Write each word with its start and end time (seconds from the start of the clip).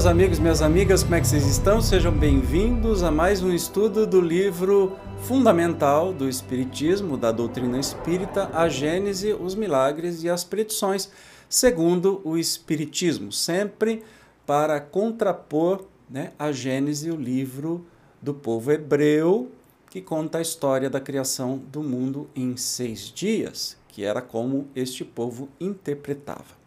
Meus 0.00 0.06
amigos, 0.06 0.38
minhas 0.38 0.62
amigas, 0.62 1.02
como 1.02 1.14
é 1.14 1.20
que 1.20 1.26
vocês 1.26 1.44
estão? 1.44 1.78
Sejam 1.82 2.10
bem-vindos 2.10 3.02
a 3.02 3.10
mais 3.10 3.42
um 3.42 3.52
estudo 3.52 4.06
do 4.06 4.18
livro 4.18 4.96
fundamental 5.18 6.10
do 6.10 6.26
Espiritismo, 6.26 7.18
da 7.18 7.30
doutrina 7.30 7.78
espírita, 7.78 8.48
a 8.54 8.66
Gênese, 8.66 9.34
os 9.34 9.54
milagres 9.54 10.22
e 10.22 10.30
as 10.30 10.42
predições, 10.42 11.10
segundo 11.50 12.22
o 12.24 12.38
Espiritismo, 12.38 13.30
sempre 13.30 14.02
para 14.46 14.80
contrapor 14.80 15.84
né, 16.08 16.32
a 16.38 16.50
Gênese, 16.50 17.10
o 17.10 17.16
livro 17.16 17.84
do 18.22 18.32
povo 18.32 18.72
hebreu, 18.72 19.50
que 19.90 20.00
conta 20.00 20.38
a 20.38 20.42
história 20.42 20.88
da 20.88 20.98
criação 20.98 21.58
do 21.58 21.82
mundo 21.82 22.26
em 22.34 22.56
seis 22.56 23.12
dias, 23.14 23.76
que 23.86 24.02
era 24.02 24.22
como 24.22 24.66
este 24.74 25.04
povo 25.04 25.50
interpretava. 25.60 26.59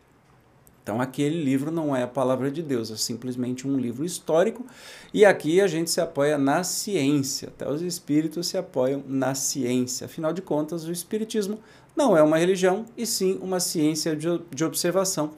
Então, 0.84 1.00
aquele 1.00 1.42
livro 1.42 1.72
não 1.72 1.96
é 1.96 2.04
a 2.04 2.08
palavra 2.08 2.52
de 2.52 2.62
Deus, 2.62 2.92
é 2.92 2.98
simplesmente 2.98 3.66
um 3.66 3.78
livro 3.78 4.04
histórico. 4.04 4.66
E 5.14 5.24
aqui 5.24 5.62
a 5.62 5.68
gente 5.68 5.90
se 5.90 6.02
apoia 6.02 6.38
na 6.38 6.62
ciência, 6.62 7.48
até 7.48 7.70
os 7.70 7.82
espíritos 7.82 8.48
se 8.48 8.58
apoiam 8.58 9.02
na 9.08 9.34
ciência. 9.34 10.06
Afinal 10.06 10.34
de 10.34 10.42
contas, 10.42 10.84
o 10.84 10.92
espiritismo 10.92 11.58
não 11.96 12.18
é 12.18 12.22
uma 12.22 12.38
religião, 12.38 12.86
e 12.98 13.06
sim 13.06 13.40
uma 13.42 13.62
ciência 13.62 14.14
de, 14.14 14.28
de 14.52 14.66
observação 14.66 15.32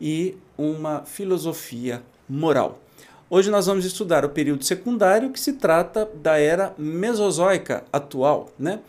e 0.00 0.36
uma 0.56 1.02
filosofia 1.04 2.02
moral. 2.26 2.80
Hoje 3.28 3.50
nós 3.50 3.66
vamos 3.66 3.84
estudar 3.84 4.24
o 4.24 4.30
período 4.30 4.64
secundário, 4.64 5.30
que 5.30 5.38
se 5.38 5.52
trata 5.52 6.08
da 6.14 6.38
era 6.38 6.74
mesozoica 6.78 7.84
atual, 7.92 8.50
né? 8.58 8.80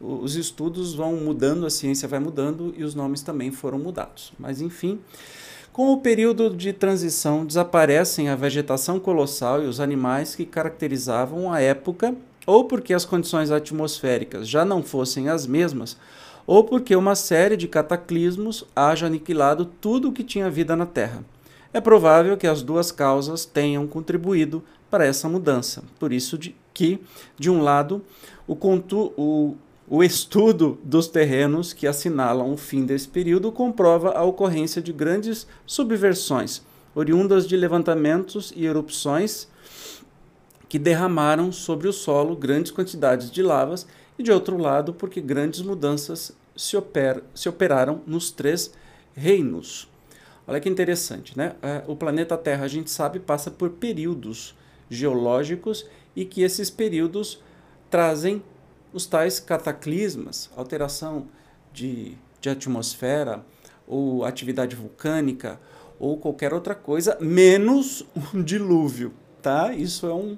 Os 0.00 0.36
estudos 0.36 0.94
vão 0.94 1.16
mudando, 1.16 1.64
a 1.64 1.70
ciência 1.70 2.06
vai 2.06 2.18
mudando 2.18 2.74
e 2.76 2.84
os 2.84 2.94
nomes 2.94 3.22
também 3.22 3.50
foram 3.50 3.78
mudados. 3.78 4.32
Mas 4.38 4.60
enfim, 4.60 4.98
com 5.72 5.92
o 5.92 6.00
período 6.00 6.50
de 6.50 6.72
transição, 6.72 7.44
desaparecem 7.44 8.28
a 8.28 8.34
vegetação 8.34 8.98
colossal 8.98 9.62
e 9.62 9.66
os 9.66 9.80
animais 9.80 10.34
que 10.34 10.46
caracterizavam 10.46 11.52
a 11.52 11.60
época, 11.60 12.14
ou 12.46 12.64
porque 12.64 12.94
as 12.94 13.04
condições 13.04 13.50
atmosféricas 13.50 14.48
já 14.48 14.64
não 14.64 14.82
fossem 14.82 15.28
as 15.28 15.46
mesmas, 15.46 15.96
ou 16.46 16.64
porque 16.64 16.94
uma 16.94 17.14
série 17.14 17.56
de 17.56 17.68
cataclismos 17.68 18.64
haja 18.74 19.06
aniquilado 19.06 19.66
tudo 19.66 20.08
o 20.08 20.12
que 20.12 20.22
tinha 20.22 20.48
vida 20.48 20.76
na 20.76 20.86
Terra. 20.86 21.24
É 21.74 21.80
provável 21.80 22.38
que 22.38 22.46
as 22.46 22.62
duas 22.62 22.90
causas 22.90 23.44
tenham 23.44 23.86
contribuído 23.86 24.62
para 24.90 25.04
essa 25.04 25.28
mudança. 25.28 25.82
Por 25.98 26.10
isso 26.10 26.38
de, 26.38 26.56
que, 26.72 26.98
de 27.38 27.50
um 27.50 27.60
lado, 27.60 28.02
o, 28.46 28.56
contu, 28.56 29.12
o 29.16 29.56
o 29.88 30.02
estudo 30.02 30.78
dos 30.82 31.06
terrenos 31.08 31.72
que 31.72 31.86
assinalam 31.86 32.52
o 32.52 32.56
fim 32.56 32.84
desse 32.84 33.06
período 33.06 33.52
comprova 33.52 34.10
a 34.10 34.24
ocorrência 34.24 34.82
de 34.82 34.92
grandes 34.92 35.46
subversões, 35.64 36.62
oriundas 36.94 37.46
de 37.46 37.56
levantamentos 37.56 38.52
e 38.56 38.66
erupções 38.66 39.48
que 40.68 40.78
derramaram 40.78 41.52
sobre 41.52 41.86
o 41.86 41.92
solo 41.92 42.34
grandes 42.34 42.72
quantidades 42.72 43.30
de 43.30 43.42
lavas, 43.42 43.86
e 44.18 44.22
de 44.22 44.32
outro 44.32 44.56
lado, 44.56 44.94
porque 44.94 45.20
grandes 45.20 45.60
mudanças 45.60 46.32
se, 46.56 46.76
oper 46.76 47.22
se 47.34 47.48
operaram 47.48 48.00
nos 48.06 48.30
três 48.30 48.72
reinos. 49.14 49.88
Olha 50.46 50.60
que 50.60 50.68
interessante, 50.68 51.36
né? 51.36 51.54
É, 51.62 51.82
o 51.86 51.96
planeta 51.96 52.36
Terra, 52.36 52.64
a 52.64 52.68
gente 52.68 52.90
sabe, 52.90 53.18
passa 53.18 53.50
por 53.50 53.70
períodos 53.70 54.54
geológicos 54.88 55.86
e 56.14 56.24
que 56.24 56.42
esses 56.42 56.70
períodos 56.70 57.42
trazem 57.90 58.42
os 58.92 59.06
tais 59.06 59.40
cataclismas, 59.40 60.50
alteração 60.56 61.26
de, 61.72 62.16
de 62.40 62.48
atmosfera 62.48 63.44
ou 63.86 64.24
atividade 64.24 64.74
vulcânica 64.74 65.60
ou 65.98 66.18
qualquer 66.18 66.52
outra 66.52 66.74
coisa, 66.74 67.16
menos 67.20 68.04
um 68.34 68.42
dilúvio, 68.42 69.12
tá? 69.40 69.72
Isso 69.72 70.06
é 70.06 70.14
um 70.14 70.36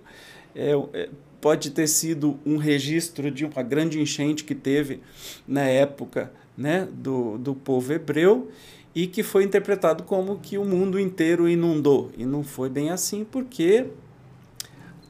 é, 0.55 0.73
é, 0.93 1.09
pode 1.41 1.71
ter 1.71 1.87
sido 1.87 2.39
um 2.45 2.57
registro 2.57 3.31
de 3.31 3.45
uma 3.45 3.63
grande 3.63 4.01
enchente 4.01 4.45
que 4.45 4.55
teve 4.55 5.01
na 5.47 5.63
época, 5.63 6.33
né, 6.57 6.89
do, 6.93 7.39
do 7.39 7.55
povo 7.55 7.93
hebreu 7.93 8.51
e 8.95 9.07
que 9.07 9.23
foi 9.23 9.45
interpretado 9.45 10.03
como 10.03 10.39
que 10.39 10.59
o 10.59 10.65
mundo 10.65 10.99
inteiro 10.99 11.49
inundou 11.49 12.11
e 12.17 12.27
não 12.27 12.43
foi 12.43 12.69
bem 12.69 12.91
assim 12.91 13.25
porque 13.25 13.87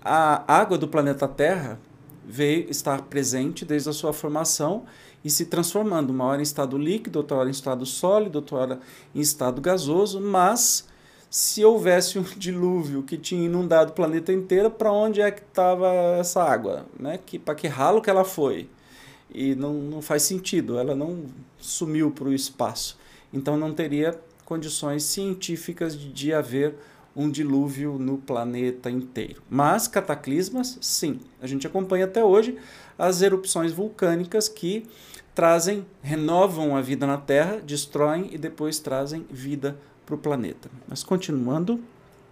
a 0.03 0.45
água 0.53 0.77
do 0.77 0.87
planeta 0.87 1.27
Terra 1.27 1.81
veio 2.29 2.69
estar 2.71 3.03
presente 3.03 3.65
desde 3.65 3.89
a 3.89 3.93
sua 3.93 4.13
formação 4.13 4.85
e 5.25 5.31
se 5.31 5.47
transformando, 5.47 6.11
uma 6.11 6.27
hora 6.27 6.41
em 6.41 6.43
estado 6.43 6.77
líquido, 6.77 7.21
outra 7.21 7.39
hora 7.39 7.49
em 7.49 7.53
estado 7.53 7.87
sólido, 7.87 8.37
outra 8.37 8.57
hora 8.57 8.81
em 9.15 9.21
estado 9.21 9.63
gasoso, 9.63 10.21
mas 10.21 10.87
se 11.31 11.65
houvesse 11.65 12.19
um 12.19 12.23
dilúvio 12.37 13.03
que 13.03 13.17
tinha 13.17 13.47
inundado 13.47 13.93
o 13.93 13.95
planeta 13.95 14.31
inteiro, 14.31 14.71
para 14.71 14.93
onde 14.93 15.23
é 15.23 15.31
que 15.31 15.41
estava 15.41 15.89
essa 16.21 16.43
água? 16.43 16.85
Né? 17.01 17.19
Que, 17.25 17.39
para 17.39 17.55
que 17.55 17.67
ralo 17.67 18.03
que 18.03 18.11
ela 18.11 18.25
foi? 18.25 18.69
E 19.31 19.55
não, 19.55 19.73
não 19.73 20.03
faz 20.03 20.23
sentido, 20.23 20.79
ela 20.79 20.95
não 20.95 21.25
sumiu 21.59 22.11
para 22.11 22.29
o 22.29 22.33
espaço. 22.33 22.99
Então 23.33 23.57
não 23.57 23.73
teria 23.73 24.19
condições 24.45 25.03
científicas 25.03 25.99
de, 25.99 26.13
de 26.13 26.33
haver 26.33 26.75
um 27.19 27.29
dilúvio 27.29 27.99
no 27.99 28.17
planeta 28.17 28.89
inteiro. 28.89 29.43
Mas 29.51 29.89
cataclismas, 29.89 30.79
sim. 30.81 31.19
A 31.43 31.49
gente 31.49 31.67
acompanha 31.67 32.05
até 32.05 32.25
hoje 32.25 32.57
as 32.97 33.21
erupções 33.23 33.73
vulcânicas 33.73 34.49
que 34.49 34.87
trazem, 35.35 35.85
renovam 36.01 36.77
a 36.77 36.81
vida 36.81 37.09
na 37.09 37.19
Terra, 37.19 37.61
destroem 37.65 38.29
e 38.31 38.39
depois 38.39 38.79
trazem 38.79 39.27
vida 39.29 39.77
para 40.07 40.15
o 40.15 40.19
planeta. 40.19 40.71
Mas 40.87 41.03
continuando. 41.03 41.81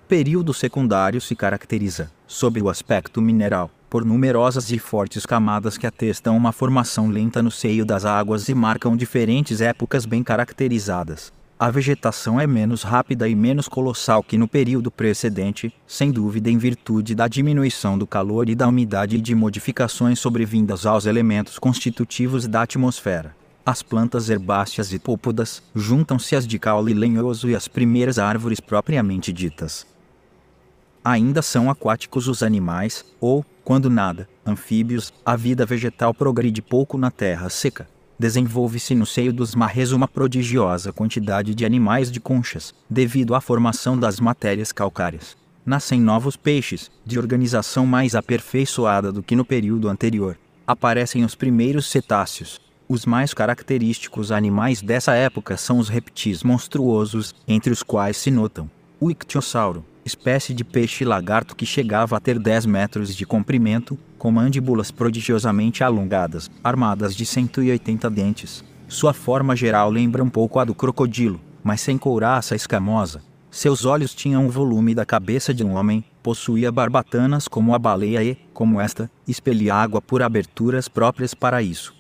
Período 0.07 0.55
secundário 0.55 1.21
se 1.21 1.35
caracteriza, 1.35 2.09
sob 2.25 2.63
o 2.63 2.69
aspecto 2.69 3.21
mineral, 3.21 3.69
por 3.91 4.05
numerosas 4.05 4.71
e 4.71 4.79
fortes 4.79 5.27
camadas 5.27 5.77
que 5.77 5.87
atestam 5.87 6.37
uma 6.37 6.53
formação 6.53 7.09
lenta 7.09 7.43
no 7.43 7.51
seio 7.51 7.85
das 7.85 8.05
águas 8.05 8.49
e 8.49 8.55
marcam 8.55 8.97
diferentes 8.97 9.61
épocas 9.61 10.07
bem 10.07 10.23
caracterizadas. 10.23 11.33
A 11.59 11.71
vegetação 11.71 12.39
é 12.39 12.47
menos 12.47 12.83
rápida 12.83 13.27
e 13.27 13.35
menos 13.35 13.67
colossal 13.67 14.23
que 14.23 14.37
no 14.37 14.47
período 14.47 14.91
precedente, 14.91 15.73
sem 15.87 16.13
dúvida 16.13 16.51
em 16.51 16.59
virtude 16.59 17.15
da 17.15 17.27
diminuição 17.27 17.97
do 17.97 18.07
calor 18.07 18.51
e 18.51 18.55
da 18.55 18.69
umidade 18.69 19.17
e 19.17 19.21
de 19.23 19.35
modificações 19.35 20.19
sobrevindas 20.19 20.85
aos 20.85 21.07
elementos 21.07 21.59
constitutivos 21.59 22.47
da 22.47 22.61
atmosfera. 22.61 23.35
As 23.65 23.83
plantas 23.83 24.29
herbáceas 24.29 24.93
e 24.93 24.99
púpudas 24.99 25.63
juntam-se 25.75 26.37
às 26.37 26.47
de 26.47 26.59
caule 26.59 26.93
lenhoso 26.93 27.49
e 27.49 27.57
às 27.57 27.67
primeiras 27.67 28.19
árvores 28.19 28.61
propriamente 28.61 29.33
ditas. 29.33 29.87
Ainda 31.03 31.41
são 31.41 31.71
aquáticos 31.71 32.29
os 32.29 32.43
animais, 32.43 33.03
ou, 33.19 33.43
quando 33.65 33.89
nada, 33.89 34.29
anfíbios, 34.45 35.11
a 35.25 35.35
vida 35.35 35.65
vegetal 35.65 36.13
progride 36.13 36.61
pouco 36.61 36.99
na 36.99 37.11
terra 37.11 37.49
seca 37.49 37.96
desenvolve-se 38.19 38.95
no 38.95 39.05
seio 39.05 39.33
dos 39.33 39.55
marres 39.55 39.93
uma 39.93 40.09
prodigiosa 40.09 40.93
quantidade 40.93 41.55
de 41.55 41.65
animais 41.65 42.11
de 42.11 42.21
conchas, 42.21 42.75
devido 42.89 43.35
à 43.35 43.41
formação 43.41 43.99
das 43.99 44.21
matérias 44.21 44.73
calcárias. 44.73 45.37
Nascem 45.65 46.01
novos 46.01 46.37
peixes, 46.37 46.91
de 47.05 47.19
organização 47.19 47.87
mais 47.87 48.15
aperfeiçoada 48.15 49.11
do 49.11 49.23
que 49.23 49.35
no 49.35 49.45
período 49.45 49.89
anterior. 49.89 50.39
Aparecem 50.67 51.25
os 51.25 51.35
primeiros 51.35 51.91
cetáceos. 51.91 52.61
Os 52.89 53.05
mais 53.05 53.35
característicos 53.35 54.31
animais 54.31 54.81
dessa 54.81 55.15
época 55.15 55.57
são 55.57 55.79
os 55.79 55.89
reptis 55.89 56.43
monstruosos, 56.43 57.35
entre 57.49 57.73
os 57.73 57.83
quais 57.83 58.17
se 58.17 58.31
notam 58.31 58.71
o 58.99 59.11
ictiosauro, 59.11 59.85
espécie 60.07 60.55
de 60.55 60.63
peixe 60.63 61.05
lagarto 61.05 61.57
que 61.57 61.67
chegava 61.67 62.17
a 62.17 62.21
ter 62.21 62.39
10 62.39 62.65
metros 62.65 63.15
de 63.15 63.27
comprimento, 63.27 63.99
com 64.17 64.31
mandíbulas 64.31 64.93
prodigiosamente 64.93 65.83
alongadas, 65.83 66.49
armadas 66.63 67.15
de 67.17 67.27
180 67.27 68.09
dentes. 68.09 68.65
Sua 68.87 69.13
forma 69.13 69.57
geral 69.57 69.91
lembra 69.91 70.23
um 70.23 70.31
pouco 70.31 70.61
a 70.61 70.65
do 70.65 70.77
crocodilo, 70.77 71.41
mas 71.63 71.81
sem 71.81 71.99
couraça 71.99 72.55
escamosa. 72.55 73.21
Seus 73.51 73.85
olhos 73.85 74.15
tinham 74.15 74.47
o 74.47 74.51
volume 74.51 74.95
da 74.95 75.05
cabeça 75.05 75.53
de 75.53 75.65
um 75.65 75.75
homem, 75.75 76.05
possuía 76.23 76.71
barbatanas 76.71 77.49
como 77.49 77.75
a 77.75 77.79
baleia 77.79 78.23
e, 78.23 78.37
como 78.55 78.81
esta, 78.81 79.11
expelia 79.27 79.75
água 79.75 80.01
por 80.01 80.23
aberturas 80.23 80.89
próprias 80.89 81.35
para 81.35 81.63
isso. 81.63 81.93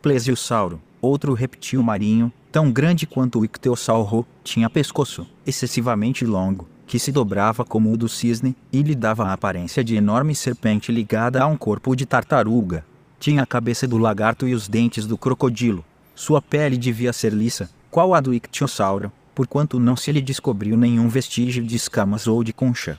Plesiosauro, 0.00 0.80
outro 1.00 1.34
reptil 1.34 1.82
marinho, 1.82 2.32
tão 2.50 2.70
grande 2.70 3.06
quanto 3.06 3.40
o 3.40 3.44
ictiosauro, 3.44 4.26
tinha 4.42 4.68
pescoço 4.68 5.26
excessivamente 5.46 6.24
longo, 6.24 6.68
que 6.86 6.98
se 6.98 7.12
dobrava 7.12 7.64
como 7.64 7.92
o 7.92 7.96
do 7.96 8.08
cisne, 8.08 8.56
e 8.72 8.82
lhe 8.82 8.94
dava 8.94 9.24
a 9.24 9.32
aparência 9.32 9.84
de 9.84 9.94
enorme 9.94 10.34
serpente 10.34 10.90
ligada 10.90 11.42
a 11.42 11.46
um 11.46 11.56
corpo 11.56 11.94
de 11.94 12.04
tartaruga. 12.04 12.84
Tinha 13.18 13.42
a 13.42 13.46
cabeça 13.46 13.86
do 13.86 13.98
lagarto 13.98 14.48
e 14.48 14.54
os 14.54 14.66
dentes 14.66 15.06
do 15.06 15.16
crocodilo. 15.16 15.84
Sua 16.14 16.42
pele 16.42 16.76
devia 16.76 17.12
ser 17.12 17.32
lisa, 17.32 17.70
qual 17.90 18.14
a 18.14 18.20
do 18.20 18.34
ictiosauro, 18.34 19.12
porquanto 19.34 19.78
não 19.78 19.96
se 19.96 20.10
lhe 20.10 20.20
descobriu 20.20 20.76
nenhum 20.76 21.08
vestígio 21.08 21.64
de 21.64 21.76
escamas 21.76 22.26
ou 22.26 22.42
de 22.42 22.52
concha. 22.52 22.98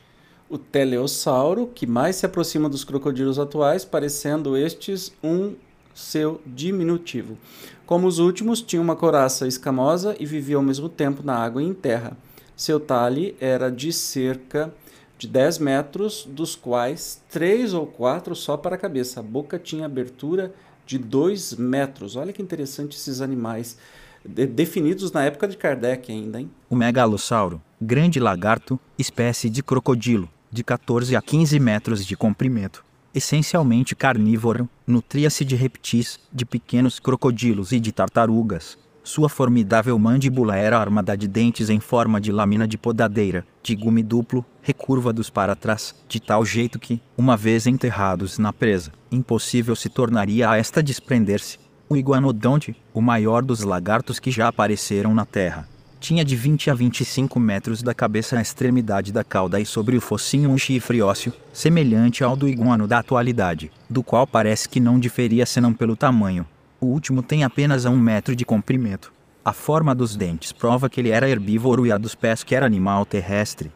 O 0.50 0.58
teleossauro, 0.58 1.68
que 1.68 1.88
mais 1.88 2.18
se 2.18 2.26
aproxima 2.26 2.68
dos 2.68 2.84
crocodilos 2.84 3.40
atuais, 3.40 3.86
parecendo 3.86 4.58
estes 4.58 5.14
um 5.24 5.54
seu 5.94 6.42
diminutivo. 6.46 7.38
Como 7.86 8.08
os 8.08 8.20
últimos, 8.20 8.62
tinha 8.62 8.82
uma 8.82 8.96
coraça 8.96 9.48
escamosa 9.48 10.16
e 10.20 10.26
vivia 10.26 10.56
ao 10.56 10.62
mesmo 10.62 10.88
tempo 10.88 11.24
na 11.24 11.36
água 11.36 11.62
e 11.62 11.66
em 11.66 11.74
terra. 11.74 12.18
Seu 12.56 12.80
talhe 12.80 13.36
era 13.40 13.70
de 13.70 13.92
cerca 13.92 14.74
de 15.18 15.28
10 15.28 15.60
metros, 15.60 16.28
dos 16.30 16.56
quais 16.56 17.22
3 17.30 17.74
ou 17.74 17.86
4 17.86 18.36
só 18.36 18.58
para 18.58 18.76
a 18.76 18.80
cabeça. 18.80 19.20
A 19.20 19.24
boca 19.24 19.60
tinha 19.60 19.86
abertura 19.86 20.54
de 20.86 20.98
2 20.98 21.56
metros. 21.56 22.16
Olha 22.16 22.34
que 22.34 22.42
interessante 22.42 22.98
esses 22.98 23.22
animais, 23.22 23.78
de 24.26 24.46
definidos 24.48 25.12
na 25.12 25.24
época 25.24 25.48
de 25.48 25.58
Kardec 25.58 26.12
ainda, 26.12 26.40
hein? 26.40 26.50
O 26.70 26.76
megalossauro, 26.76 27.62
grande 27.80 28.20
lagarto, 28.20 28.80
espécie 28.98 29.50
de 29.50 29.62
crocodilo, 29.62 30.30
de 30.52 30.64
14 30.64 31.16
a 31.16 31.22
15 31.22 31.60
metros 31.60 32.06
de 32.06 32.16
comprimento. 32.16 32.84
Essencialmente 33.14 33.94
carnívoro, 33.94 34.70
nutria-se 34.88 35.44
de 35.44 35.54
reptis, 35.54 36.18
de 36.32 36.46
pequenos 36.46 36.98
crocodilos 36.98 37.74
e 37.74 37.80
de 37.80 37.92
tartarugas. 37.92 38.78
Sua 39.04 39.28
formidável 39.28 40.00
mandíbula 40.00 40.56
era 40.56 40.80
armada 40.80 41.18
de 41.18 41.28
dentes 41.28 41.70
em 41.70 41.82
forma 41.82 42.22
de 42.22 42.32
lâmina 42.32 42.66
de 42.66 42.78
podadeira, 42.78 43.46
de 43.62 43.76
gume 43.76 44.02
duplo, 44.02 44.46
recurvados 44.62 45.30
para 45.30 45.58
trás, 45.58 45.94
de 46.08 46.22
tal 46.22 46.46
jeito 46.46 46.80
que, 46.80 47.02
uma 47.18 47.36
vez 47.36 47.68
enterrados 47.68 48.38
na 48.38 48.54
presa, 48.54 48.94
impossível 49.12 49.76
se 49.76 49.90
tornaria 49.90 50.50
a 50.50 50.58
esta 50.58 50.82
desprender-se. 50.82 51.60
O 51.90 51.98
iguanodonte, 51.98 52.78
o 52.94 53.02
maior 53.02 53.44
dos 53.44 53.60
lagartos 53.60 54.20
que 54.20 54.32
já 54.32 54.48
apareceram 54.48 55.14
na 55.14 55.26
Terra, 55.26 55.68
tinha 56.02 56.26
de 56.26 56.36
20 56.36 56.72
a 56.72 56.74
25 56.74 57.40
metros 57.40 57.84
da 57.84 57.94
cabeça 57.94 58.36
à 58.36 58.42
extremidade 58.42 59.12
da 59.14 59.24
cauda 59.24 59.60
e 59.60 59.66
sobre 59.68 59.96
o 59.96 60.02
focinho 60.02 60.50
um 60.50 60.58
chifre 60.58 61.00
ósseo, 61.00 61.32
semelhante 61.54 62.24
ao 62.24 62.36
do 62.36 62.50
iguano 62.50 62.88
da 62.88 62.98
atualidade, 62.98 63.72
do 63.88 64.02
qual 64.02 64.26
parece 64.26 64.68
que 64.68 64.80
não 64.80 65.00
diferia 65.00 65.46
senão 65.46 65.72
pelo 65.72 65.96
tamanho, 65.96 66.46
o 66.80 66.88
último 66.88 67.22
tem 67.22 67.44
apenas 67.44 67.86
um 67.86 67.96
metro 67.96 68.36
de 68.36 68.44
comprimento. 68.44 69.14
A 69.46 69.54
forma 69.54 69.94
dos 69.94 70.16
dentes 70.16 70.52
prova 70.52 70.90
que 70.90 71.00
ele 71.00 71.10
era 71.10 71.30
herbívoro 71.30 71.86
e 71.86 71.92
a 71.92 71.98
dos 72.00 72.16
pés 72.16 72.44
que 72.44 72.56
era 72.56 72.66
animal 72.66 73.06
terrestre. 73.06 73.72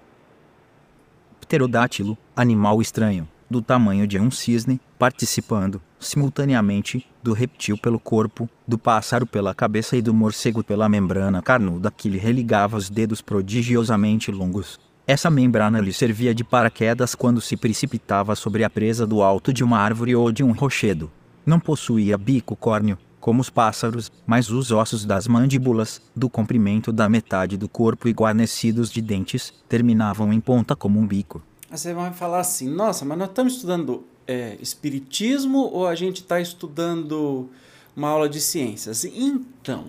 Pterodátilo, 1.39 2.17
animal 2.35 2.81
estranho, 2.81 3.27
do 3.47 3.61
tamanho 3.61 4.07
de 4.07 4.19
um 4.19 4.31
cisne, 4.31 4.81
participando, 4.97 5.79
simultaneamente, 6.05 7.05
do 7.21 7.33
reptil 7.33 7.77
pelo 7.77 7.99
corpo, 7.99 8.49
do 8.67 8.77
pássaro 8.77 9.25
pela 9.25 9.53
cabeça 9.53 9.97
e 9.97 10.01
do 10.01 10.13
morcego 10.13 10.63
pela 10.63 10.87
membrana 10.87 11.41
carnuda 11.41 11.91
que 11.91 12.07
lhe 12.07 12.17
religava 12.17 12.77
os 12.77 12.89
dedos 12.89 13.21
prodigiosamente 13.21 14.31
longos. 14.31 14.79
Essa 15.07 15.29
membrana 15.29 15.79
lhe 15.79 15.93
servia 15.93 16.33
de 16.33 16.43
paraquedas 16.43 17.13
quando 17.13 17.39
se 17.39 17.55
precipitava 17.55 18.35
sobre 18.35 18.63
a 18.63 18.69
presa 18.69 19.05
do 19.05 19.21
alto 19.21 19.53
de 19.53 19.63
uma 19.63 19.77
árvore 19.77 20.15
ou 20.15 20.31
de 20.31 20.43
um 20.43 20.51
rochedo. 20.51 21.11
Não 21.45 21.59
possuía 21.59 22.17
bico 22.17 22.55
córneo, 22.55 22.97
como 23.19 23.41
os 23.41 23.49
pássaros, 23.49 24.11
mas 24.25 24.49
os 24.49 24.71
ossos 24.71 25.05
das 25.05 25.27
mandíbulas, 25.27 26.01
do 26.15 26.29
comprimento 26.29 26.91
da 26.91 27.09
metade 27.09 27.57
do 27.57 27.67
corpo 27.67 28.07
e 28.07 28.11
guarnecidos 28.13 28.91
de 28.91 29.01
dentes, 29.01 29.53
terminavam 29.67 30.31
em 30.31 30.39
ponta 30.39 30.75
como 30.75 30.99
um 30.99 31.07
bico. 31.07 31.41
Você 31.69 31.93
vai 31.93 32.13
falar 32.13 32.39
assim, 32.39 32.69
nossa, 32.69 33.03
mas 33.03 33.17
nós 33.17 33.29
estamos 33.29 33.53
estudando 33.53 34.05
é, 34.27 34.57
espiritismo 34.61 35.69
ou 35.71 35.87
a 35.87 35.95
gente 35.95 36.21
está 36.21 36.39
estudando 36.39 37.49
uma 37.95 38.09
aula 38.09 38.29
de 38.29 38.39
ciências? 38.39 39.05
Então, 39.05 39.85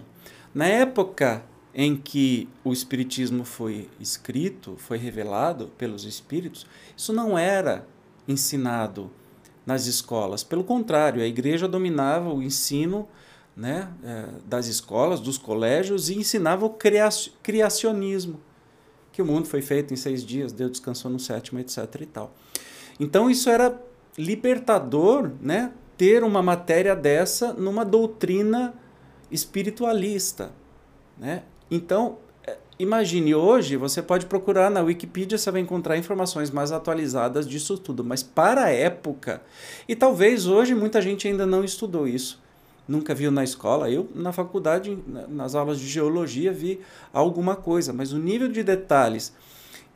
na 0.54 0.66
época 0.66 1.44
em 1.74 1.94
que 1.94 2.48
o 2.64 2.72
espiritismo 2.72 3.44
foi 3.44 3.88
escrito, 4.00 4.76
foi 4.78 4.96
revelado 4.96 5.70
pelos 5.76 6.04
espíritos, 6.04 6.66
isso 6.96 7.12
não 7.12 7.38
era 7.38 7.86
ensinado 8.26 9.10
nas 9.66 9.86
escolas. 9.86 10.42
Pelo 10.42 10.64
contrário, 10.64 11.20
a 11.20 11.26
igreja 11.26 11.68
dominava 11.68 12.32
o 12.32 12.42
ensino 12.42 13.06
né, 13.54 13.92
é, 14.02 14.26
das 14.46 14.68
escolas, 14.68 15.20
dos 15.20 15.36
colégios 15.36 16.08
e 16.08 16.14
ensinava 16.14 16.64
o 16.64 16.76
criacionismo, 17.42 18.40
que 19.12 19.20
o 19.20 19.26
mundo 19.26 19.46
foi 19.46 19.60
feito 19.60 19.92
em 19.92 19.96
seis 19.96 20.24
dias, 20.24 20.52
Deus 20.52 20.70
descansou 20.70 21.10
no 21.10 21.18
sétimo, 21.18 21.58
etc. 21.58 21.78
e 22.00 22.06
tal. 22.06 22.34
Então 22.98 23.28
isso 23.30 23.50
era 23.50 23.70
libertador, 24.18 25.30
né, 25.40 25.72
ter 25.96 26.22
uma 26.24 26.42
matéria 26.42 26.94
dessa 26.94 27.52
numa 27.52 27.84
doutrina 27.84 28.74
espiritualista, 29.30 30.52
né? 31.18 31.42
Então 31.70 32.18
Imagine 32.78 33.34
hoje, 33.34 33.74
você 33.74 34.02
pode 34.02 34.26
procurar 34.26 34.70
na 34.70 34.82
Wikipedia, 34.82 35.38
você 35.38 35.50
vai 35.50 35.62
encontrar 35.62 35.96
informações 35.96 36.50
mais 36.50 36.72
atualizadas 36.72 37.48
disso 37.48 37.78
tudo, 37.78 38.04
mas 38.04 38.22
para 38.22 38.64
a 38.64 38.68
época, 38.68 39.40
e 39.88 39.96
talvez 39.96 40.46
hoje 40.46 40.74
muita 40.74 41.00
gente 41.00 41.26
ainda 41.26 41.46
não 41.46 41.64
estudou 41.64 42.06
isso, 42.06 42.38
nunca 42.86 43.14
viu 43.14 43.30
na 43.30 43.42
escola, 43.42 43.90
eu 43.90 44.10
na 44.14 44.30
faculdade, 44.30 44.98
nas 45.26 45.54
aulas 45.54 45.80
de 45.80 45.88
geologia, 45.88 46.52
vi 46.52 46.78
alguma 47.14 47.56
coisa, 47.56 47.94
mas 47.94 48.12
o 48.12 48.18
nível 48.18 48.48
de 48.48 48.62
detalhes 48.62 49.32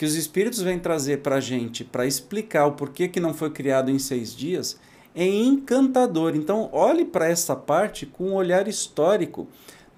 que 0.01 0.07
os 0.07 0.15
espíritos 0.15 0.63
vêm 0.63 0.79
trazer 0.79 1.19
para 1.19 1.37
a 1.37 1.41
gente, 1.41 1.85
para 1.85 2.07
explicar 2.07 2.65
o 2.65 2.73
porquê 2.73 3.07
que 3.07 3.21
não 3.21 3.35
foi 3.35 3.51
criado 3.51 3.91
em 3.91 3.99
seis 3.99 4.35
dias, 4.35 4.81
é 5.15 5.27
encantador. 5.27 6.35
Então, 6.35 6.71
olhe 6.73 7.05
para 7.05 7.29
essa 7.29 7.55
parte 7.55 8.07
com 8.07 8.31
um 8.31 8.33
olhar 8.33 8.67
histórico 8.67 9.47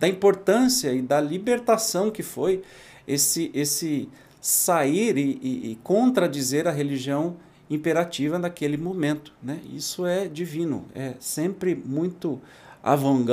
da 0.01 0.09
importância 0.09 0.93
e 0.93 1.01
da 1.01 1.21
libertação 1.21 2.11
que 2.11 2.21
foi 2.21 2.63
esse, 3.07 3.49
esse 3.55 4.09
sair 4.41 5.17
e, 5.17 5.39
e, 5.41 5.71
e 5.71 5.79
contradizer 5.85 6.67
a 6.67 6.73
religião 6.73 7.37
imperativa 7.71 8.41
naquele 8.41 8.77
momento. 8.77 9.33
Né? 9.41 9.61
Isso 9.73 10.05
é 10.05 10.27
divino, 10.27 10.85
é 10.97 11.15
sempre 11.21 11.77
muito 11.77 12.41
avant 12.83 13.25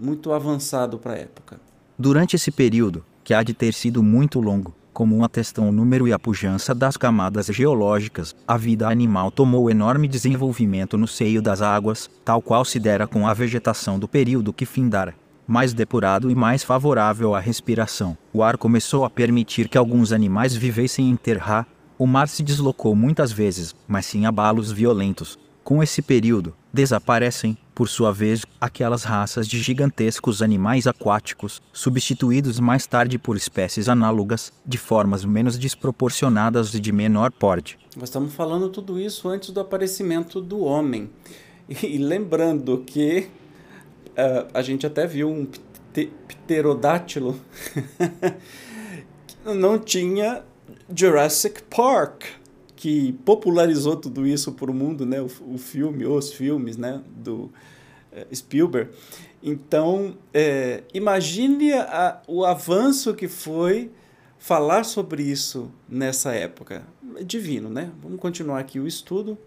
muito 0.00 0.32
avançado 0.32 0.98
para 0.98 1.12
a 1.12 1.18
época. 1.18 1.60
Durante 1.98 2.34
esse 2.34 2.50
período, 2.50 3.04
que 3.22 3.34
há 3.34 3.42
de 3.42 3.52
ter 3.52 3.74
sido 3.74 4.02
muito 4.02 4.40
longo, 4.40 4.74
como 4.94 5.24
atestam 5.24 5.68
o 5.68 5.72
número 5.72 6.06
e 6.06 6.12
a 6.12 6.18
pujança 6.18 6.72
das 6.72 6.96
camadas 6.96 7.46
geológicas, 7.48 8.34
a 8.46 8.56
vida 8.56 8.88
animal 8.88 9.30
tomou 9.30 9.68
enorme 9.68 10.06
desenvolvimento 10.06 10.96
no 10.96 11.08
seio 11.08 11.42
das 11.42 11.60
águas, 11.60 12.08
tal 12.24 12.40
qual 12.40 12.64
se 12.64 12.78
dera 12.78 13.06
com 13.06 13.26
a 13.26 13.34
vegetação 13.34 13.98
do 13.98 14.08
período 14.08 14.52
que 14.52 14.64
findara 14.64 15.14
mais 15.46 15.74
depurado 15.74 16.30
e 16.30 16.34
mais 16.34 16.62
favorável 16.62 17.34
à 17.34 17.40
respiração. 17.40 18.16
O 18.32 18.42
ar 18.42 18.56
começou 18.56 19.04
a 19.04 19.10
permitir 19.10 19.68
que 19.68 19.78
alguns 19.78 20.12
animais 20.12 20.54
vivessem 20.54 21.10
em 21.10 21.16
terra. 21.16 21.66
O 21.98 22.06
mar 22.06 22.28
se 22.28 22.42
deslocou 22.42 22.96
muitas 22.96 23.30
vezes, 23.30 23.74
mas 23.86 24.06
sem 24.06 24.26
abalos 24.26 24.72
violentos. 24.72 25.38
Com 25.62 25.82
esse 25.82 26.02
período, 26.02 26.54
desaparecem, 26.72 27.56
por 27.74 27.88
sua 27.88 28.12
vez, 28.12 28.44
aquelas 28.60 29.02
raças 29.04 29.48
de 29.48 29.60
gigantescos 29.60 30.40
animais 30.40 30.86
aquáticos, 30.86 31.60
substituídos 31.72 32.60
mais 32.60 32.86
tarde 32.86 33.18
por 33.18 33.36
espécies 33.36 33.88
análogas, 33.88 34.52
de 34.64 34.78
formas 34.78 35.24
menos 35.24 35.58
desproporcionadas 35.58 36.72
e 36.74 36.80
de 36.80 36.92
menor 36.92 37.32
porte. 37.32 37.78
Nós 37.96 38.08
estamos 38.08 38.32
falando 38.34 38.68
tudo 38.68 39.00
isso 39.00 39.28
antes 39.28 39.50
do 39.50 39.60
aparecimento 39.60 40.40
do 40.40 40.60
homem. 40.60 41.10
E 41.82 41.96
lembrando 41.96 42.84
que 42.86 43.30
uh, 44.10 44.50
a 44.52 44.60
gente 44.60 44.86
até 44.86 45.06
viu 45.06 45.30
um 45.30 45.46
pterodátilo 46.28 47.40
que 49.26 49.54
não 49.54 49.78
tinha 49.78 50.42
Jurassic 50.94 51.62
Park, 51.62 52.24
que 52.76 53.12
popularizou 53.24 53.96
tudo 53.96 54.26
isso 54.26 54.52
para 54.52 54.70
o 54.70 54.74
mundo, 54.74 55.06
né? 55.06 55.20
O, 55.20 55.28
o, 55.54 55.58
filme, 55.58 56.04
os 56.06 56.32
filmes, 56.32 56.76
né? 56.76 57.00
Do 57.16 57.50
uh, 58.12 58.34
Spielberg. 58.34 58.90
Então, 59.42 60.16
é, 60.32 60.82
imagine 60.92 61.72
a, 61.72 62.20
o 62.26 62.44
avanço 62.44 63.14
que 63.14 63.28
foi 63.28 63.90
falar 64.38 64.84
sobre 64.84 65.22
isso 65.22 65.70
nessa 65.88 66.32
época. 66.32 66.82
É 67.16 67.22
divino, 67.22 67.68
né? 67.68 67.90
Vamos 68.02 68.18
continuar 68.18 68.58
aqui 68.58 68.80
o 68.80 68.86
estudo. 68.86 69.38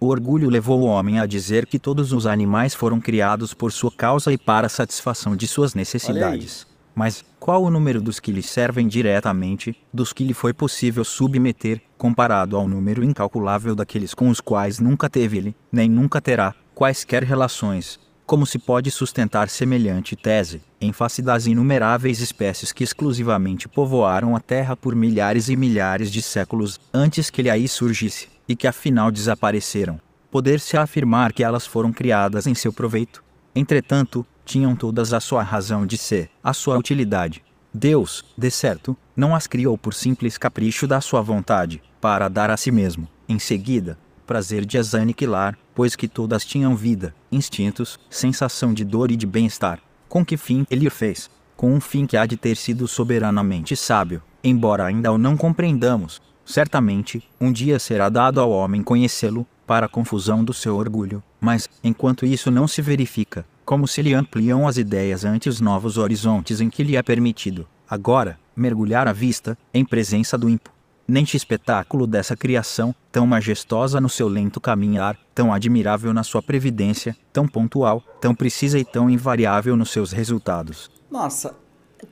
O 0.00 0.08
orgulho 0.08 0.50
levou 0.50 0.80
o 0.80 0.84
homem 0.84 1.18
a 1.18 1.26
dizer 1.26 1.66
que 1.66 1.78
todos 1.78 2.12
os 2.12 2.26
animais 2.26 2.74
foram 2.74 3.00
criados 3.00 3.54
por 3.54 3.72
sua 3.72 3.90
causa 3.90 4.32
e 4.32 4.36
para 4.36 4.66
a 4.66 4.70
satisfação 4.70 5.34
de 5.34 5.46
suas 5.46 5.74
necessidades. 5.74 6.66
Mas 6.94 7.24
qual 7.44 7.62
o 7.62 7.68
número 7.68 8.00
dos 8.00 8.18
que 8.18 8.32
lhe 8.32 8.42
servem 8.42 8.88
diretamente, 8.88 9.76
dos 9.92 10.14
que 10.14 10.24
lhe 10.24 10.32
foi 10.32 10.54
possível 10.54 11.04
submeter, 11.04 11.78
comparado 11.98 12.56
ao 12.56 12.66
número 12.66 13.04
incalculável 13.04 13.74
daqueles 13.74 14.14
com 14.14 14.30
os 14.30 14.40
quais 14.40 14.80
nunca 14.80 15.10
teve 15.10 15.36
ele, 15.36 15.56
nem 15.70 15.86
nunca 15.86 16.22
terá, 16.22 16.54
quaisquer 16.74 17.22
relações? 17.22 18.00
Como 18.24 18.46
se 18.46 18.58
pode 18.58 18.90
sustentar 18.90 19.50
semelhante 19.50 20.16
tese, 20.16 20.62
em 20.80 20.90
face 20.90 21.20
das 21.20 21.46
inumeráveis 21.46 22.18
espécies 22.20 22.72
que 22.72 22.82
exclusivamente 22.82 23.68
povoaram 23.68 24.34
a 24.34 24.40
Terra 24.40 24.74
por 24.74 24.94
milhares 24.94 25.50
e 25.50 25.54
milhares 25.54 26.10
de 26.10 26.22
séculos 26.22 26.80
antes 26.94 27.28
que 27.28 27.42
ele 27.42 27.50
aí 27.50 27.68
surgisse? 27.68 28.32
e 28.48 28.56
que 28.56 28.66
afinal 28.66 29.10
desapareceram, 29.10 30.00
poder-se 30.30 30.78
afirmar 30.78 31.30
que 31.30 31.44
elas 31.44 31.66
foram 31.66 31.92
criadas 31.92 32.46
em 32.46 32.54
seu 32.54 32.72
proveito. 32.72 33.22
Entretanto, 33.54 34.26
tinham 34.44 34.76
todas 34.76 35.12
a 35.12 35.20
sua 35.20 35.42
razão 35.42 35.86
de 35.86 35.96
ser, 35.96 36.30
a 36.42 36.52
sua 36.52 36.78
utilidade. 36.78 37.42
Deus, 37.72 38.24
de 38.36 38.50
certo, 38.50 38.96
não 39.16 39.34
as 39.34 39.46
criou 39.46 39.76
por 39.76 39.94
simples 39.94 40.38
capricho 40.38 40.86
da 40.86 41.00
sua 41.00 41.22
vontade, 41.22 41.82
para 42.00 42.28
dar 42.28 42.50
a 42.50 42.56
si 42.56 42.70
mesmo, 42.70 43.08
em 43.28 43.38
seguida, 43.38 43.98
prazer 44.26 44.64
de 44.64 44.78
as 44.78 44.94
aniquilar, 44.94 45.58
pois 45.74 45.96
que 45.96 46.06
todas 46.06 46.44
tinham 46.44 46.76
vida, 46.76 47.14
instintos, 47.32 47.98
sensação 48.08 48.72
de 48.72 48.84
dor 48.84 49.10
e 49.10 49.16
de 49.16 49.26
bem-estar. 49.26 49.80
Com 50.08 50.24
que 50.24 50.36
fim 50.36 50.66
ele 50.70 50.86
o 50.86 50.90
fez? 50.90 51.30
Com 51.56 51.72
um 51.72 51.80
fim 51.80 52.06
que 52.06 52.16
há 52.16 52.26
de 52.26 52.36
ter 52.36 52.56
sido 52.56 52.86
soberanamente 52.86 53.74
sábio, 53.74 54.22
embora 54.42 54.84
ainda 54.84 55.10
o 55.12 55.18
não 55.18 55.36
compreendamos, 55.36 56.20
Certamente, 56.44 57.26
um 57.40 57.50
dia 57.50 57.78
será 57.78 58.08
dado 58.08 58.40
ao 58.40 58.50
homem 58.50 58.82
conhecê-lo, 58.82 59.46
para 59.66 59.86
a 59.86 59.88
confusão 59.88 60.44
do 60.44 60.52
seu 60.52 60.76
orgulho, 60.76 61.22
mas, 61.40 61.70
enquanto 61.82 62.26
isso 62.26 62.50
não 62.50 62.68
se 62.68 62.82
verifica, 62.82 63.46
como 63.64 63.88
se 63.88 64.02
lhe 64.02 64.14
ampliam 64.14 64.68
as 64.68 64.76
ideias 64.76 65.24
ante 65.24 65.48
os 65.48 65.60
novos 65.60 65.96
horizontes 65.96 66.60
em 66.60 66.68
que 66.68 66.82
lhe 66.82 66.96
é 66.96 67.02
permitido, 67.02 67.66
agora, 67.88 68.38
mergulhar 68.54 69.08
a 69.08 69.12
vista, 69.12 69.56
em 69.72 69.84
presença 69.84 70.36
do 70.36 70.48
ímpio. 70.48 70.72
Neste 71.06 71.36
espetáculo 71.36 72.06
dessa 72.06 72.34
criação, 72.34 72.94
tão 73.12 73.26
majestosa 73.26 74.00
no 74.00 74.08
seu 74.08 74.26
lento 74.26 74.60
caminhar, 74.60 75.18
tão 75.34 75.52
admirável 75.52 76.14
na 76.14 76.22
sua 76.22 76.42
previdência, 76.42 77.14
tão 77.32 77.46
pontual, 77.46 78.02
tão 78.20 78.34
precisa 78.34 78.78
e 78.78 78.84
tão 78.84 79.10
invariável 79.10 79.76
nos 79.76 79.90
seus 79.90 80.12
resultados. 80.12 80.90
Nossa, 81.10 81.54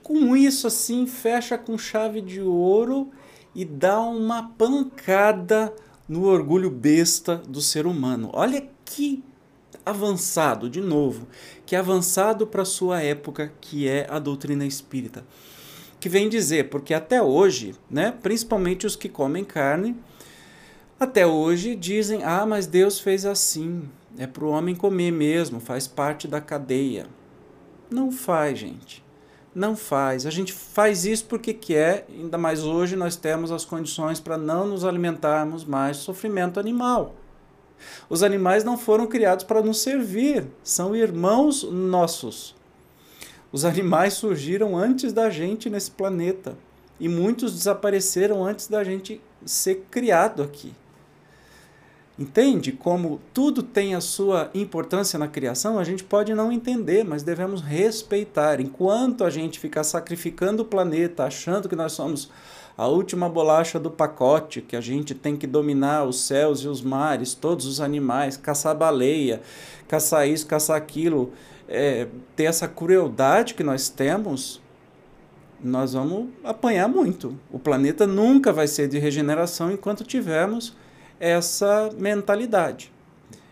com 0.02 0.36
isso 0.36 0.66
assim, 0.66 1.06
fecha 1.06 1.56
com 1.56 1.78
chave 1.78 2.20
de 2.20 2.40
ouro 2.42 3.10
e 3.54 3.64
dá 3.64 4.00
uma 4.00 4.50
pancada 4.50 5.72
no 6.06 6.24
orgulho 6.24 6.70
besta 6.70 7.36
do 7.36 7.62
ser 7.62 7.86
humano. 7.86 8.30
Olha 8.34 8.62
que 8.84 9.24
avançado, 9.84 10.70
de 10.70 10.80
novo, 10.80 11.26
que 11.66 11.76
avançado 11.76 12.46
para 12.46 12.64
sua 12.64 13.02
época, 13.02 13.52
que 13.60 13.88
é 13.88 14.06
a 14.08 14.18
doutrina 14.18 14.64
espírita. 14.64 15.24
Que 15.98 16.08
vem 16.08 16.28
dizer, 16.28 16.68
porque 16.68 16.94
até 16.94 17.22
hoje, 17.22 17.74
né, 17.90 18.12
principalmente 18.22 18.86
os 18.86 18.96
que 18.96 19.08
comem 19.08 19.44
carne, 19.44 19.96
até 20.98 21.26
hoje 21.26 21.74
dizem: 21.74 22.22
"Ah, 22.24 22.46
mas 22.46 22.66
Deus 22.66 23.00
fez 23.00 23.24
assim, 23.24 23.88
é 24.18 24.26
para 24.26 24.44
o 24.44 24.50
homem 24.50 24.74
comer 24.74 25.10
mesmo, 25.10 25.60
faz 25.60 25.86
parte 25.86 26.26
da 26.26 26.40
cadeia". 26.40 27.06
Não 27.90 28.10
faz, 28.10 28.58
gente. 28.58 29.04
Não 29.54 29.76
faz. 29.76 30.24
A 30.24 30.30
gente 30.30 30.52
faz 30.52 31.04
isso 31.04 31.26
porque 31.26 31.52
quer, 31.52 32.06
ainda 32.08 32.38
mais 32.38 32.64
hoje 32.64 32.96
nós 32.96 33.16
temos 33.16 33.52
as 33.52 33.64
condições 33.64 34.18
para 34.18 34.38
não 34.38 34.66
nos 34.66 34.82
alimentarmos 34.84 35.64
mais 35.64 35.98
sofrimento 35.98 36.58
animal. 36.58 37.14
Os 38.08 38.22
animais 38.22 38.64
não 38.64 38.76
foram 38.76 39.06
criados 39.06 39.44
para 39.44 39.62
nos 39.62 39.80
servir, 39.80 40.46
são 40.62 40.94
irmãos 40.94 41.62
nossos. 41.62 42.54
Os 43.52 43.64
animais 43.64 44.14
surgiram 44.14 44.76
antes 44.76 45.12
da 45.12 45.28
gente 45.28 45.68
nesse 45.68 45.90
planeta 45.90 46.56
e 46.98 47.08
muitos 47.08 47.54
desapareceram 47.54 48.44
antes 48.44 48.68
da 48.68 48.82
gente 48.82 49.20
ser 49.44 49.86
criado 49.90 50.42
aqui. 50.42 50.72
Entende 52.18 52.72
como 52.72 53.20
tudo 53.32 53.62
tem 53.62 53.94
a 53.94 54.00
sua 54.00 54.50
importância 54.54 55.18
na 55.18 55.26
criação? 55.26 55.78
A 55.78 55.84
gente 55.84 56.04
pode 56.04 56.34
não 56.34 56.52
entender, 56.52 57.04
mas 57.04 57.22
devemos 57.22 57.62
respeitar. 57.62 58.60
Enquanto 58.60 59.24
a 59.24 59.30
gente 59.30 59.58
ficar 59.58 59.82
sacrificando 59.82 60.62
o 60.62 60.66
planeta, 60.66 61.24
achando 61.24 61.68
que 61.68 61.74
nós 61.74 61.92
somos 61.92 62.30
a 62.76 62.86
última 62.86 63.28
bolacha 63.28 63.78
do 63.78 63.90
pacote, 63.90 64.60
que 64.60 64.76
a 64.76 64.80
gente 64.80 65.14
tem 65.14 65.36
que 65.36 65.46
dominar 65.46 66.04
os 66.04 66.20
céus 66.20 66.60
e 66.60 66.68
os 66.68 66.80
mares, 66.80 67.34
todos 67.34 67.66
os 67.66 67.80
animais, 67.80 68.36
caçar 68.36 68.76
baleia, 68.76 69.42
caçar 69.86 70.28
isso, 70.28 70.46
caçar 70.46 70.76
aquilo, 70.76 71.32
é, 71.68 72.08
ter 72.34 72.44
essa 72.44 72.66
crueldade 72.66 73.54
que 73.54 73.62
nós 73.62 73.88
temos, 73.88 74.60
nós 75.62 75.92
vamos 75.92 76.28
apanhar 76.42 76.88
muito. 76.88 77.38
O 77.50 77.58
planeta 77.58 78.06
nunca 78.06 78.52
vai 78.52 78.66
ser 78.66 78.88
de 78.88 78.98
regeneração 78.98 79.70
enquanto 79.70 80.02
tivermos 80.04 80.74
essa 81.20 81.90
mentalidade. 81.96 82.92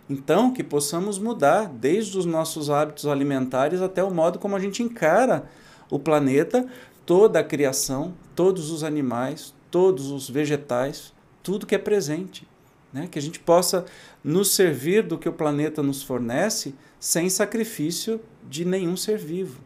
Então, 0.09 0.53
que 0.53 0.65
possamos 0.65 1.21
mudar 1.21 1.69
desde 1.69 2.19
os 2.19 2.27
nossos 2.27 2.69
hábitos 2.69 3.07
alimentares 3.07 3.81
até 3.81 4.03
o 4.03 4.11
modo 4.11 4.41
como 4.41 4.57
a 4.57 4.59
gente 4.59 4.83
encara 4.83 5.45
o 5.89 6.01
planeta, 6.01 6.67
toda 7.07 7.39
a 7.39 7.45
criação, 7.45 8.13
todos 8.41 8.71
os 8.71 8.83
animais, 8.83 9.53
todos 9.71 10.11
os 10.11 10.31
vegetais, 10.31 11.13
tudo 11.43 11.67
que 11.67 11.75
é 11.75 11.79
presente. 11.79 12.49
Né? 12.91 13.07
Que 13.07 13.19
a 13.19 13.23
gente 13.23 13.39
possa 13.39 13.85
nos 14.25 14.55
servir 14.55 15.03
do 15.03 15.19
que 15.19 15.29
o 15.29 15.33
planeta 15.35 15.83
nos 15.83 16.03
fornece 16.03 16.75
sem 16.99 17.29
sacrifício 17.29 18.19
de 18.49 18.65
nenhum 18.65 18.97
ser 18.97 19.19
vivo. 19.19 19.61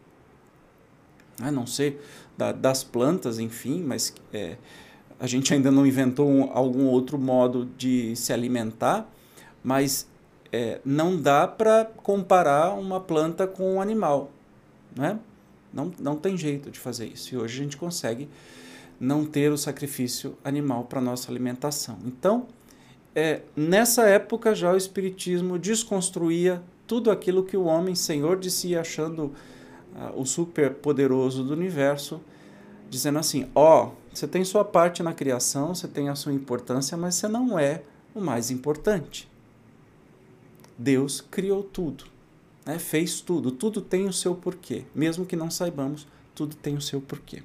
A 1.40 1.52
não 1.52 1.68
ser 1.68 2.04
da, 2.36 2.50
das 2.50 2.82
plantas, 2.82 3.38
enfim, 3.38 3.80
mas 3.80 4.12
é, 4.32 4.56
a 5.20 5.26
gente 5.28 5.54
ainda 5.54 5.70
não 5.70 5.86
inventou 5.86 6.28
um, 6.28 6.50
algum 6.52 6.86
outro 6.86 7.16
modo 7.16 7.66
de 7.78 8.16
se 8.16 8.32
alimentar, 8.32 9.08
mas 9.62 10.08
é, 10.50 10.80
não 10.84 11.16
dá 11.16 11.46
para 11.46 11.84
comparar 12.02 12.74
uma 12.74 12.98
planta 12.98 13.46
com 13.46 13.76
um 13.76 13.80
animal. 13.80 14.32
Né? 14.96 15.16
Não, 15.74 15.92
não 15.98 16.16
tem 16.16 16.36
jeito 16.36 16.70
de 16.70 16.78
fazer 16.78 17.06
isso. 17.06 17.34
E 17.34 17.38
hoje 17.38 17.60
a 17.60 17.62
gente 17.64 17.76
consegue 17.76 18.28
não 18.98 19.24
ter 19.24 19.50
o 19.50 19.58
sacrifício 19.58 20.38
animal 20.44 20.84
para 20.84 21.00
nossa 21.00 21.30
alimentação. 21.30 21.98
Então, 22.04 22.46
é, 23.14 23.42
nessa 23.56 24.04
época 24.06 24.54
já 24.54 24.72
o 24.72 24.76
Espiritismo 24.76 25.58
desconstruía 25.58 26.62
tudo 26.86 27.10
aquilo 27.10 27.44
que 27.44 27.56
o 27.56 27.64
homem, 27.64 27.94
senhor 27.94 28.38
de 28.38 28.50
si, 28.50 28.76
achando 28.76 29.32
uh, 29.94 30.20
o 30.20 30.24
super 30.24 30.74
poderoso 30.74 31.42
do 31.42 31.52
universo, 31.52 32.20
dizendo 32.88 33.18
assim: 33.18 33.48
ó, 33.54 33.86
oh, 33.86 33.92
você 34.12 34.26
tem 34.26 34.44
sua 34.44 34.64
parte 34.64 35.02
na 35.02 35.12
criação, 35.12 35.74
você 35.74 35.88
tem 35.88 36.08
a 36.08 36.14
sua 36.14 36.32
importância, 36.32 36.96
mas 36.96 37.14
você 37.14 37.28
não 37.28 37.58
é 37.58 37.82
o 38.14 38.20
mais 38.20 38.50
importante. 38.50 39.28
Deus 40.76 41.20
criou 41.20 41.62
tudo, 41.62 42.04
né? 42.64 42.78
fez 42.78 43.20
tudo, 43.20 43.50
tudo 43.50 43.80
tem 43.80 44.06
o 44.06 44.12
seu 44.12 44.34
porquê. 44.34 44.84
Mesmo 44.94 45.26
que 45.26 45.36
não 45.36 45.50
saibamos, 45.50 46.06
tudo 46.34 46.54
tem 46.56 46.76
o 46.76 46.80
seu 46.80 47.00
porquê. 47.00 47.42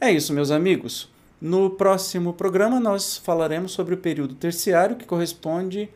É 0.00 0.10
isso, 0.10 0.32
meus 0.32 0.50
amigos. 0.50 1.08
No 1.40 1.70
próximo 1.70 2.32
programa, 2.32 2.80
nós 2.80 3.16
falaremos 3.16 3.72
sobre 3.72 3.94
o 3.94 3.98
período 3.98 4.34
terciário, 4.34 4.96
que 4.96 5.04
corresponde 5.04 5.88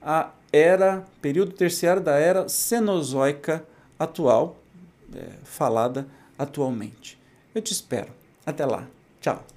à 0.00 0.30
era, 0.52 1.04
período 1.20 1.52
terciário 1.52 2.02
da 2.02 2.16
era 2.16 2.48
cenozoica 2.48 3.66
atual, 3.98 4.56
é, 5.14 5.32
falada 5.44 6.06
atualmente. 6.38 7.18
Eu 7.54 7.62
te 7.62 7.72
espero. 7.72 8.10
Até 8.44 8.64
lá. 8.64 8.86
Tchau. 9.20 9.55